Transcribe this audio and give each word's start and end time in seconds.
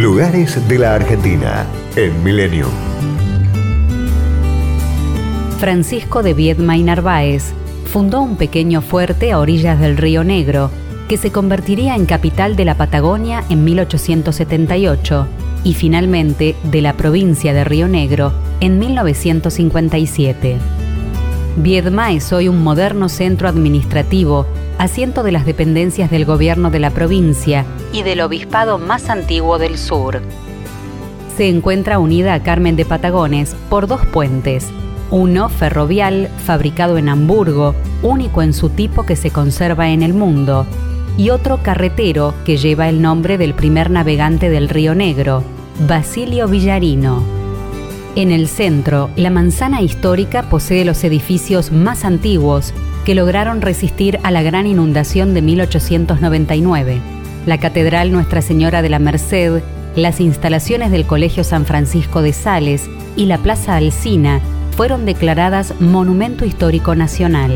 Lugares 0.00 0.66
de 0.66 0.78
la 0.78 0.94
Argentina 0.94 1.66
en 1.94 2.24
Milenio. 2.24 2.68
Francisco 5.58 6.22
de 6.22 6.32
Viedma 6.32 6.78
y 6.78 6.82
Narváez 6.82 7.52
fundó 7.84 8.22
un 8.22 8.36
pequeño 8.36 8.80
fuerte 8.80 9.30
a 9.30 9.38
orillas 9.38 9.78
del 9.78 9.98
río 9.98 10.24
Negro, 10.24 10.70
que 11.06 11.18
se 11.18 11.30
convertiría 11.30 11.96
en 11.96 12.06
capital 12.06 12.56
de 12.56 12.64
la 12.64 12.76
Patagonia 12.76 13.44
en 13.50 13.62
1878 13.62 15.26
y 15.64 15.74
finalmente 15.74 16.56
de 16.62 16.80
la 16.80 16.94
provincia 16.94 17.52
de 17.52 17.64
Río 17.64 17.86
Negro 17.86 18.32
en 18.60 18.78
1957. 18.78 20.56
Viedma 21.56 22.12
es 22.12 22.32
hoy 22.32 22.48
un 22.48 22.62
moderno 22.62 23.10
centro 23.10 23.50
administrativo, 23.50 24.46
asiento 24.80 25.22
de 25.22 25.30
las 25.30 25.44
dependencias 25.44 26.10
del 26.10 26.24
gobierno 26.24 26.70
de 26.70 26.78
la 26.78 26.88
provincia 26.90 27.66
y 27.92 28.02
del 28.02 28.22
obispado 28.22 28.78
más 28.78 29.10
antiguo 29.10 29.58
del 29.58 29.76
sur. 29.76 30.22
Se 31.36 31.50
encuentra 31.50 31.98
unida 31.98 32.32
a 32.32 32.42
Carmen 32.42 32.76
de 32.76 32.86
Patagones 32.86 33.54
por 33.68 33.86
dos 33.86 34.06
puentes, 34.06 34.68
uno 35.10 35.50
ferrovial 35.50 36.30
fabricado 36.46 36.96
en 36.96 37.10
Hamburgo, 37.10 37.74
único 38.02 38.40
en 38.40 38.54
su 38.54 38.70
tipo 38.70 39.04
que 39.04 39.16
se 39.16 39.30
conserva 39.30 39.90
en 39.90 40.02
el 40.02 40.14
mundo, 40.14 40.64
y 41.18 41.28
otro 41.28 41.62
carretero 41.62 42.32
que 42.46 42.56
lleva 42.56 42.88
el 42.88 43.02
nombre 43.02 43.36
del 43.36 43.52
primer 43.52 43.90
navegante 43.90 44.48
del 44.48 44.70
Río 44.70 44.94
Negro, 44.94 45.44
Basilio 45.86 46.48
Villarino. 46.48 47.22
En 48.16 48.30
el 48.30 48.48
centro, 48.48 49.10
la 49.16 49.28
manzana 49.28 49.82
histórica 49.82 50.44
posee 50.48 50.86
los 50.86 51.04
edificios 51.04 51.70
más 51.70 52.06
antiguos 52.06 52.72
que 53.10 53.16
lograron 53.16 53.60
resistir 53.60 54.20
a 54.22 54.30
la 54.30 54.40
gran 54.40 54.68
inundación 54.68 55.34
de 55.34 55.42
1899. 55.42 57.00
La 57.44 57.58
Catedral 57.58 58.12
Nuestra 58.12 58.40
Señora 58.40 58.82
de 58.82 58.88
la 58.88 59.00
Merced, 59.00 59.64
las 59.96 60.20
instalaciones 60.20 60.92
del 60.92 61.06
Colegio 61.06 61.42
San 61.42 61.66
Francisco 61.66 62.22
de 62.22 62.32
Sales 62.32 62.88
y 63.16 63.26
la 63.26 63.38
Plaza 63.38 63.74
Alsina 63.74 64.40
fueron 64.76 65.06
declaradas 65.06 65.74
Monumento 65.80 66.44
Histórico 66.44 66.94
Nacional. 66.94 67.50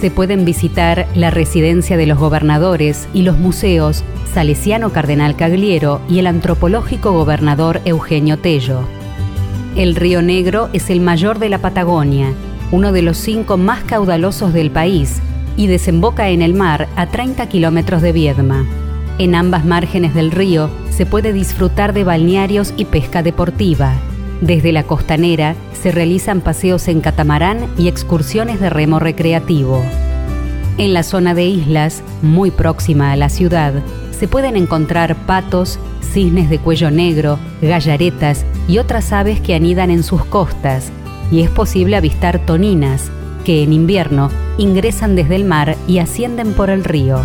Se 0.00 0.08
pueden 0.12 0.44
visitar 0.44 1.08
la 1.16 1.30
residencia 1.30 1.96
de 1.96 2.06
los 2.06 2.18
gobernadores 2.18 3.08
y 3.12 3.22
los 3.22 3.38
museos 3.38 4.04
Salesiano 4.32 4.92
Cardenal 4.92 5.34
Cagliero 5.34 6.00
y 6.08 6.20
el 6.20 6.28
antropológico 6.28 7.10
gobernador 7.10 7.80
Eugenio 7.84 8.38
Tello. 8.38 8.82
El 9.74 9.96
Río 9.96 10.22
Negro 10.22 10.68
es 10.72 10.90
el 10.90 11.00
mayor 11.00 11.40
de 11.40 11.48
la 11.48 11.58
Patagonia, 11.58 12.32
uno 12.70 12.92
de 12.92 13.02
los 13.02 13.16
cinco 13.16 13.56
más 13.56 13.82
caudalosos 13.84 14.52
del 14.52 14.70
país, 14.70 15.20
y 15.58 15.66
desemboca 15.66 16.28
en 16.30 16.40
el 16.40 16.54
mar 16.54 16.88
a 16.96 17.08
30 17.08 17.48
kilómetros 17.48 18.00
de 18.00 18.12
Viedma. 18.12 18.64
En 19.18 19.34
ambas 19.34 19.64
márgenes 19.64 20.14
del 20.14 20.30
río 20.30 20.70
se 20.90 21.04
puede 21.04 21.32
disfrutar 21.32 21.92
de 21.92 22.04
balnearios 22.04 22.72
y 22.76 22.84
pesca 22.84 23.24
deportiva. 23.24 23.94
Desde 24.40 24.70
la 24.70 24.84
costanera 24.84 25.56
se 25.72 25.90
realizan 25.90 26.40
paseos 26.40 26.86
en 26.86 27.00
catamarán 27.00 27.66
y 27.76 27.88
excursiones 27.88 28.60
de 28.60 28.70
remo 28.70 29.00
recreativo. 29.00 29.82
En 30.78 30.94
la 30.94 31.02
zona 31.02 31.34
de 31.34 31.46
islas, 31.46 32.04
muy 32.22 32.52
próxima 32.52 33.10
a 33.10 33.16
la 33.16 33.28
ciudad, 33.28 33.72
se 34.12 34.28
pueden 34.28 34.56
encontrar 34.56 35.16
patos, 35.26 35.80
cisnes 36.00 36.48
de 36.50 36.60
cuello 36.60 36.92
negro, 36.92 37.40
gallaretas 37.60 38.44
y 38.68 38.78
otras 38.78 39.12
aves 39.12 39.40
que 39.40 39.56
anidan 39.56 39.90
en 39.90 40.04
sus 40.04 40.24
costas, 40.24 40.92
y 41.30 41.40
es 41.42 41.50
posible 41.50 41.96
avistar 41.96 42.38
toninas, 42.38 43.10
que 43.44 43.62
en 43.62 43.72
invierno 43.72 44.30
ingresan 44.58 45.16
desde 45.16 45.36
el 45.36 45.44
mar 45.44 45.76
y 45.86 45.98
ascienden 45.98 46.52
por 46.52 46.70
el 46.70 46.84
río. 46.84 47.20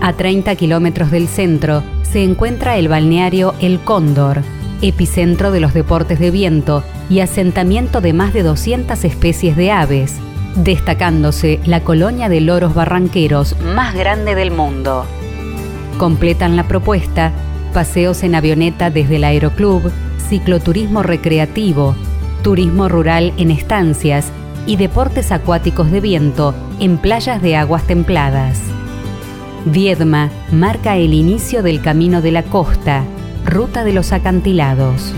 A 0.00 0.12
30 0.12 0.54
kilómetros 0.56 1.10
del 1.10 1.28
centro 1.28 1.82
se 2.02 2.22
encuentra 2.22 2.76
el 2.76 2.88
balneario 2.88 3.54
El 3.60 3.80
Cóndor, 3.80 4.42
epicentro 4.82 5.50
de 5.50 5.60
los 5.60 5.74
deportes 5.74 6.18
de 6.18 6.30
viento 6.30 6.84
y 7.08 7.20
asentamiento 7.20 8.00
de 8.00 8.12
más 8.12 8.32
de 8.32 8.42
200 8.42 9.04
especies 9.04 9.56
de 9.56 9.72
aves, 9.72 10.14
destacándose 10.56 11.60
la 11.64 11.80
colonia 11.80 12.28
de 12.28 12.40
loros 12.40 12.74
barranqueros 12.74 13.56
más 13.74 13.94
grande 13.94 14.34
del 14.34 14.50
mundo. 14.50 15.04
Completan 15.98 16.56
la 16.56 16.68
propuesta 16.68 17.32
paseos 17.76 18.22
en 18.22 18.34
avioneta 18.34 18.88
desde 18.88 19.16
el 19.16 19.24
aeroclub, 19.24 19.92
cicloturismo 20.30 21.02
recreativo, 21.02 21.94
turismo 22.46 22.88
rural 22.88 23.32
en 23.38 23.50
estancias 23.50 24.30
y 24.66 24.76
deportes 24.76 25.32
acuáticos 25.32 25.90
de 25.90 26.00
viento 26.00 26.54
en 26.78 26.96
playas 26.96 27.42
de 27.42 27.56
aguas 27.56 27.82
templadas. 27.88 28.60
Viedma 29.64 30.30
marca 30.52 30.96
el 30.96 31.12
inicio 31.12 31.64
del 31.64 31.82
camino 31.82 32.22
de 32.22 32.30
la 32.30 32.44
costa, 32.44 33.02
ruta 33.44 33.82
de 33.82 33.92
los 33.92 34.12
acantilados. 34.12 35.12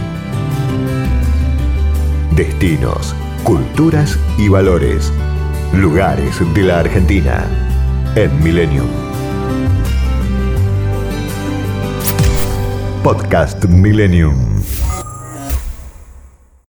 Destinos, 2.35 3.15
culturas 3.45 4.19
y 4.39 4.49
valores. 4.49 5.13
Lugares 5.75 6.41
de 6.55 6.63
la 6.63 6.79
Argentina 6.79 7.45
en 8.17 8.43
Millennium. 8.43 8.89
Podcast 13.03 13.67
Millennium. 13.67 14.58